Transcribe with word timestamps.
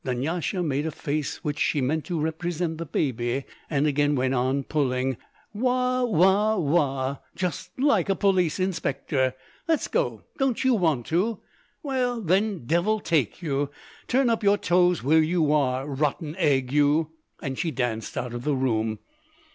Dunyasha 0.03 0.63
made 0.63 0.87
a 0.87 0.91
face 0.91 1.43
which 1.43 1.59
she 1.59 1.79
meant 1.79 2.05
to 2.05 2.19
represent 2.19 2.79
the 2.79 2.87
baby, 2.87 3.45
and 3.69 3.85
again 3.85 4.15
went 4.15 4.33
on 4.33 4.63
puling: 4.63 5.15
""Wa, 5.53 6.03
wa, 6.05 6.55
wa!" 6.57 7.17
Just 7.35 7.69
like 7.79 8.09
a 8.09 8.15
police 8.15 8.59
inspector! 8.59 9.35
Let's 9.67 9.87
go. 9.87 10.23
Don't 10.39 10.63
you 10.63 10.73
want 10.73 11.05
to?—well, 11.05 12.19
then 12.19 12.65
devil 12.65 12.99
take 12.99 13.43
you! 13.43 13.69
Turn 14.07 14.27
up 14.31 14.41
your 14.41 14.57
toes 14.57 15.03
where 15.03 15.21
you 15.21 15.51
are, 15.53 15.85
rotten 15.85 16.35
egg, 16.37 16.73
you!" 16.73 17.11
And 17.39 17.59
she 17.59 17.69
danced 17.69 18.17
out 18.17 18.33
of 18.33 18.43
the 18.43 18.55
room. 18.55 18.97